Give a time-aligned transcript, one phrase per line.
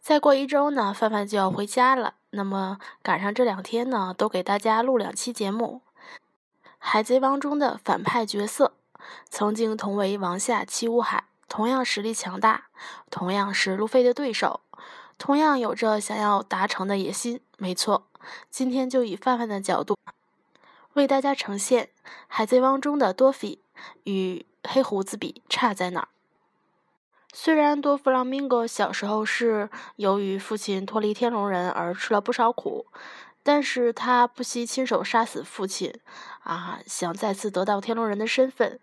[0.00, 2.14] 再过一周呢，范范就要回家了。
[2.30, 5.80] 那么赶上这两天呢，都给大家录两期节目。
[6.78, 8.74] 海贼王中的反派角色，
[9.30, 12.66] 曾经同为王下七武海，同样实力强大，
[13.10, 14.60] 同样是路飞的对手，
[15.16, 17.40] 同样有着想要达成的野心。
[17.56, 18.06] 没错，
[18.50, 19.96] 今天就以范范的角度，
[20.92, 21.88] 为大家呈现
[22.26, 23.58] 海贼王中的多菲
[24.02, 26.08] 与黑胡子比差在哪儿。
[27.36, 32.86] 虽然多弗朗明哥小时候是由于父亲脱离天龙人而吃了不少苦，
[33.42, 35.92] 但是他不惜亲手杀死父亲，
[36.44, 38.78] 啊，想再次得到天龙人的身份。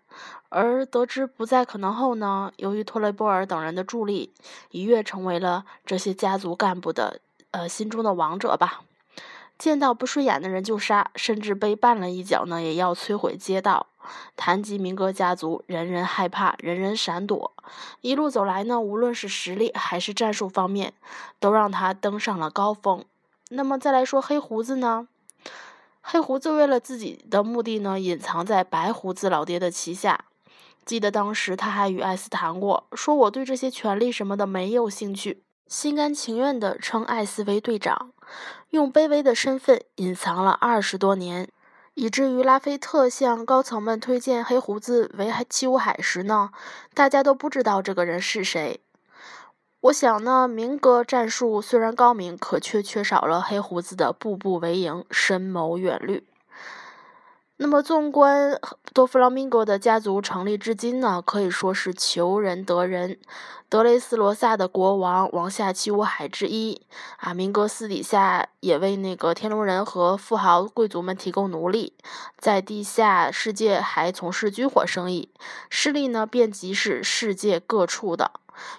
[0.50, 4.34] 而得知不再可能后呢，由于托雷波尔等人的助力，
[4.70, 7.20] 一跃成为了这些家族干部的
[7.52, 8.82] 呃心中的王者吧。
[9.58, 13.86] 见到不顺眼的人就杀，甚至被绊了一脚呢，也要摧毁街道。
[14.36, 17.52] 谈及明哥家族，人人害怕，人人闪躲。
[18.00, 20.92] 一路走来呢，无论是实力还是战术方面，
[21.38, 23.04] 都让他登上了高峰。
[23.50, 25.06] 那么再来说黑胡子呢？
[26.00, 30.24] 黑胡子为了自己的目的呢，隐藏在白胡子老爹的旗下。
[30.84, 38.10] 记得当时他还与艾斯谈过，说我对这些权力什么的没有兴趣，心甘情愿地称艾斯为队长，
[38.70, 41.48] 用卑微的身份隐藏了二十多年。
[41.94, 46.50] 以至于拉菲特向高层们推荐黑胡子为七武海时呢，
[46.94, 48.80] 大家都不知道这个人是谁。
[49.80, 56.26] 我想呢，明哥战术虽然高明，可却缺少了黑胡子的步步为营、深谋远虑。
[57.58, 58.58] 那么，纵观
[58.92, 63.18] 多弗朗明哥的家族成立至今呢，可以说是求人得人。
[63.68, 66.82] 德雷斯罗萨的国王，王下七武海之一。
[67.18, 71.94] 啊，明哥私底下也为那个天龙人和富豪贵族们提供奴隶，
[72.36, 75.30] 在地下世界还从事军火生意，
[75.70, 78.32] 势力呢遍及是世界各处的，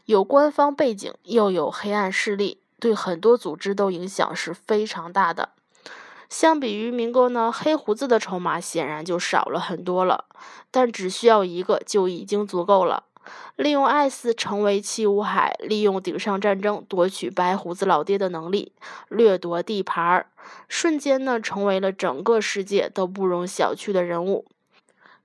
[0.06, 5.50] 有官方背景，又有黑暗势力，对很多组织都影响是非常大的。
[6.34, 10.26] 相比于明哥呢，黑胡子的筹码显然就少了很多了，
[10.72, 13.04] 但只需要一个就已经足够了。
[13.56, 18.72] 利用艾斯成为七武海，利用顶上战争夺取白胡子老爹的能力，
[19.10, 20.26] 掠夺地盘儿，
[20.68, 24.48] 瞬间呢成为了整个世界都不容小觑的人物。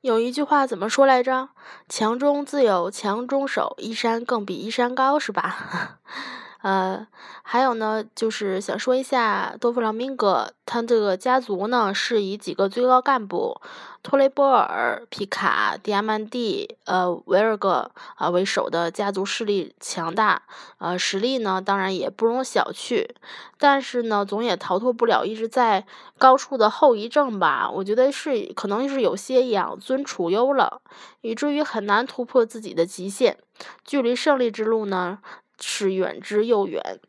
[0.03, 1.49] 有一句话怎么说来着？
[1.89, 6.01] 强中自有强中手，一山更比一山高，是吧？
[6.61, 7.07] 呃，
[7.43, 13.61] 还有呢，就是想说一下多弗朗明哥，他这个家族呢是以几个最高干部
[14.03, 20.43] 托雷波尔、皮卡、迪亚曼蒂、呃维尔戈啊为首的家族势力强大，
[20.79, 23.09] 呃实力呢当然也不容小觑，
[23.57, 25.87] 但是呢总也逃脱不了一直在
[26.19, 27.71] 高处的后遗症吧。
[27.71, 30.83] 我觉得是可能是有些养尊处优了，
[31.21, 33.39] 以至于很难突破自己的极限，
[33.85, 35.21] 距离胜利之路呢。
[35.61, 37.01] 是远之又远。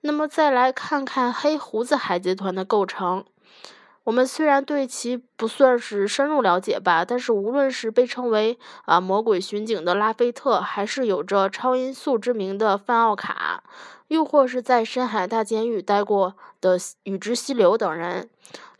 [0.00, 3.24] 那么再来看看黑胡子海贼团的构成。
[4.04, 13.62] 我们虽然对其不算是深入了解吧，但是无论是被称为啊魔鬼巡警的拉菲特，还是有着超音速之名的范奥卡，
[14.08, 18.30] 又或是在深海大监狱待过的与之溪流等人，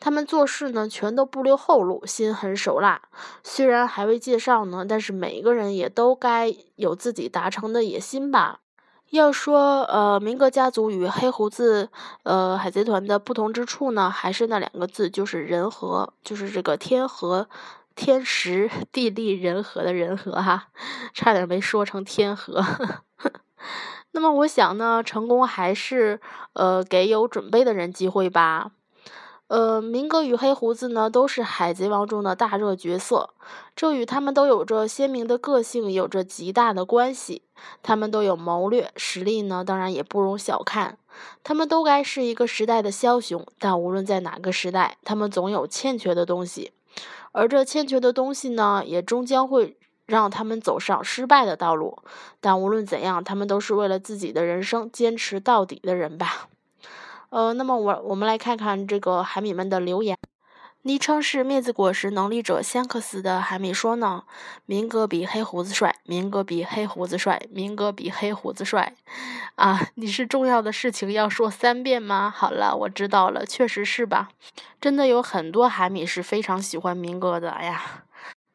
[0.01, 3.03] 他们做事呢全都不留后路，心狠手辣。
[3.45, 8.61] 虽然还未介绍呢，但是每一个人也都该有自己达成的野心吧。
[9.11, 11.89] 要说呃，明格家族与黑胡子
[12.23, 17.49] 呃海贼团的不同之处呢，还是那两个字，就是人和，就是这个天和
[17.97, 20.69] 天时地利人和的人和哈，
[21.13, 22.65] 差点没说成天和。
[24.13, 26.21] 那么我想呢，成功还是
[26.53, 28.71] 呃给有准备的人机会吧。
[29.51, 33.31] 呃，明哥与黑胡子呢，都是海贼王中的大热角色，
[33.75, 37.43] 这与他们都有着鲜明的个性有着极大的关系。
[37.83, 40.99] 他们都有谋略，实力呢，当然也不容小看。
[41.43, 46.71] 他们都该是一个时代的枭雄，但无论在哪个时代，他们总有欠缺的东西，
[47.33, 51.99] 而这欠缺的东西呢，也终将会让他们走上失败的道路。
[52.41, 56.50] 但无论怎样，他们都是为了自己的人生坚持到底的人吧。
[57.31, 60.19] 呃，那么我我们来看看这个海米们的留言。
[60.83, 64.25] 昵称是面子果实能力者香克斯的海米说呢
[64.65, 68.95] ：“明哥比黑胡子帅，明哥比黑胡子帅，明哥比黑胡子帅。”
[69.57, 72.33] 啊， 你是重要的事情要说三遍吗？
[72.35, 74.31] 好了，我知道了，确实是吧？
[74.81, 78.05] 真的有很多海米是非常喜欢明哥的呀。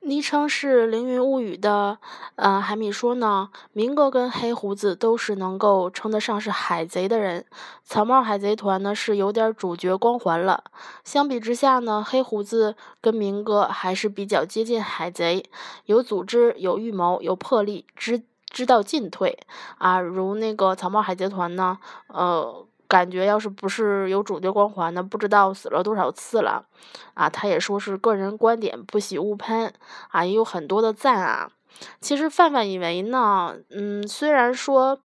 [0.06, 1.98] 昵称是凌云物语的，
[2.36, 7.44] 呃，海米说呢，明哥跟黑胡子都是能够称得上是海贼的人，
[7.84, 10.66] 草帽海贼团呢是有点主角光环了。
[11.04, 15.44] 相比之下呢，黑胡子跟明哥还是比较接近海贼，
[15.86, 18.22] 有组织、有预谋、有魄力，知
[18.52, 19.40] 知道进退
[19.80, 20.00] 啊。
[20.00, 21.80] 如那个草帽海贼团呢，
[22.10, 26.66] 呃，感觉要是不是有主角光环的，不知道死了多少次了
[27.14, 27.30] 啊。
[27.30, 29.74] 他也说是个人观点，不喜勿喷
[30.10, 31.50] 啊，也有很多的赞啊。
[32.00, 35.00] 其实范范以为呢，嗯，虽然说。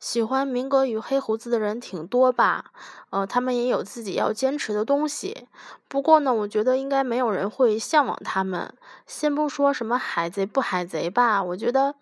[0.00, 2.66] 喜欢明格与黑胡子的人挺多吧？
[3.10, 5.48] 呃，他们也有自己要坚持的东西。
[5.88, 8.72] 不过呢，我觉得应该没有人会向往他们。
[9.06, 11.94] 先不说什么海贼不海贼吧，我觉得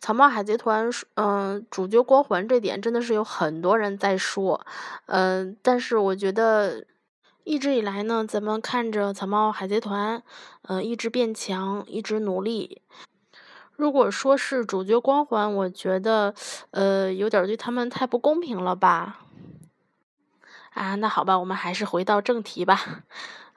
[0.00, 4.64] 草帽海贼团，嗯，主角光环这点真的是有很多人在说。
[5.06, 6.86] 嗯，但是我觉得
[7.44, 10.22] 一直以来呢，咱们看着草帽海贼团，
[10.68, 12.80] 嗯，一直变强，一直努力。
[13.76, 16.34] 如果说是主角光环，我觉得，
[16.70, 19.20] 呃，有点对他们太不公平了吧？
[20.74, 23.04] 啊，那好吧，我们还是回到正题吧。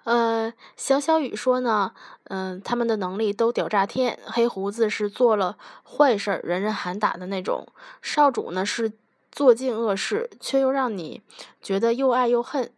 [0.04, 1.94] 呃，小小雨说呢，
[2.26, 4.20] 嗯，他们的能力都屌炸天。
[4.26, 7.66] 黑胡子是做了坏事儿，人人喊打的那种；
[8.02, 8.94] 少主呢是
[9.32, 11.24] 做尽恶事，却又让你
[11.62, 12.72] 觉得又爱又恨。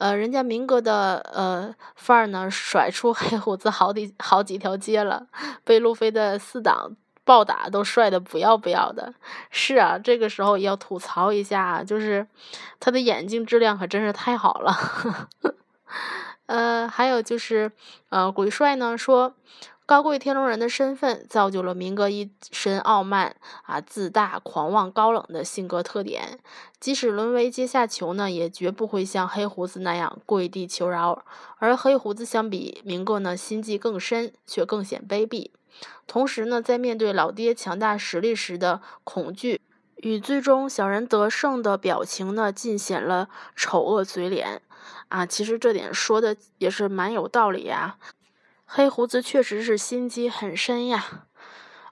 [0.00, 5.26] 呃，人家明哥的呃范儿呢，甩出黑胡子好几好几条街了，
[5.62, 9.12] 被路飞的四档暴打都帅的不要不要的。
[9.50, 12.26] 是啊，这个时候要吐槽一下，就是
[12.80, 14.74] 他的眼镜质量可真是太好了。
[16.46, 17.70] 呃，还有就是
[18.08, 19.34] 呃，鬼帅呢说。
[19.90, 23.34] 高贵天龙人的身份造就了明哥一身傲慢
[23.64, 26.38] 啊、自大、狂妄、高冷的性格特点。
[26.78, 31.24] 即使沦为阶下囚呢，也绝不会像黑胡子那样跪地求饶。
[31.58, 35.50] 而黑胡子相比明哥呢，心计更深，却更显卑鄙。
[36.06, 39.60] 同时呢，在面对老爹强大实力时的恐惧
[39.96, 44.62] 与最终小人得胜的表情呢，尽显了丑恶嘴脸
[45.08, 45.26] 啊。
[45.26, 47.96] 其实这点说的也是蛮有道理呀。
[48.72, 51.24] 黑胡子确实是心机很深呀，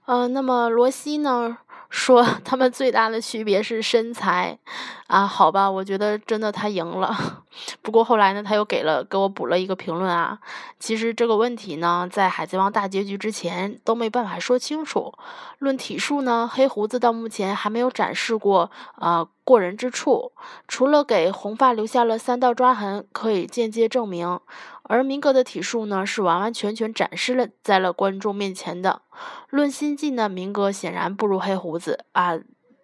[0.07, 1.59] 呃，那么罗西呢？
[1.91, 4.61] 说他们最大的区别是身材，
[5.09, 7.17] 啊，好吧，我觉得真的他赢了。
[7.81, 10.39] 不过后来呢，他又给了给我补了一个评论啊。
[10.79, 15.15] 其实这个问题呢，在海贼王大结局之前都没办法说清楚。
[15.59, 20.33] 论体术呢，黑胡子到目前还没有展示过啊过人之处，
[20.69, 24.39] 除了给红发留下了三道抓痕，可以间接证明。
[24.83, 29.01] 而明哥的体术呢，是完完全全展示了在了观众面前的。
[29.49, 32.39] 论心计呢，明哥显然不如黑胡子啊。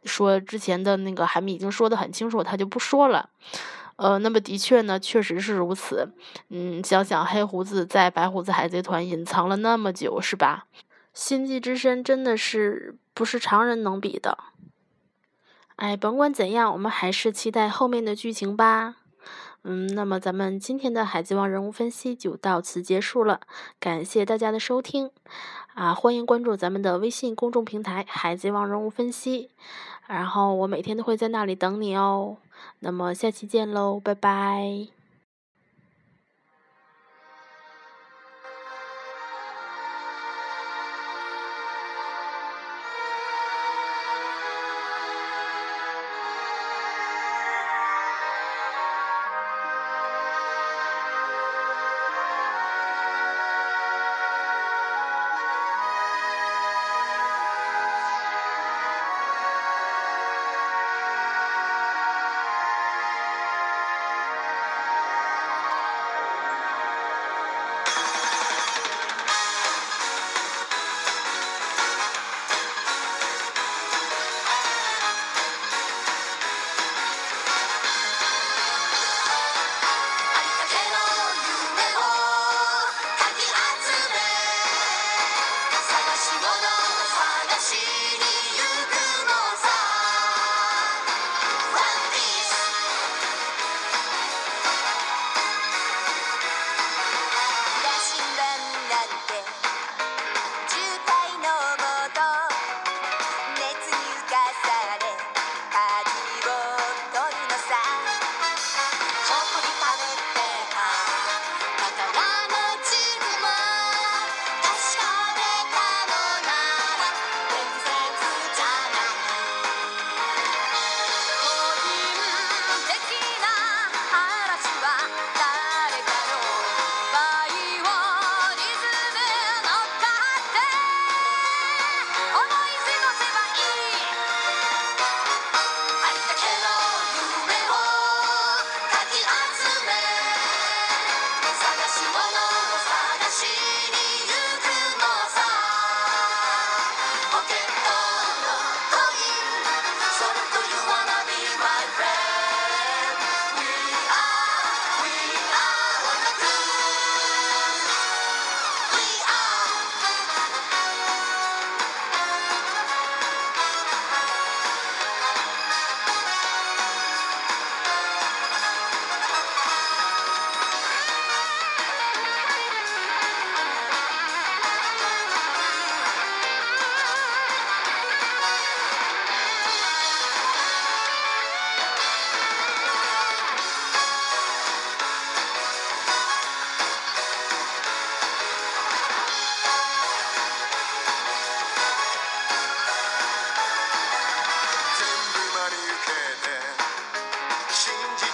[0.05, 3.31] 说之前的那个海米已经说得很清楚，他就不说了。
[3.97, 6.13] 呃，那么的确呢，确实是如此。
[6.49, 10.67] 嗯，想想黑胡子在白胡子海贼团隐藏了那么久，是吧？
[11.13, 14.39] 心计之深，真的是不是常人能比的。
[15.77, 18.97] 哎，甭管怎样，我们还是期待后面的剧情吧。
[19.67, 23.41] 嗯，那么咱们今天的海贼王人物分析就到此结束了，
[23.81, 25.11] 感谢大家的收听，
[25.73, 29.49] 啊，欢迎关注咱们的微信公众平台“海贼王人物分析”，
[30.07, 32.37] 然后我每天都会在那里等你哦。
[32.81, 35.04] 那么下期见喽，拜拜。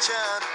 [0.01, 0.50] John.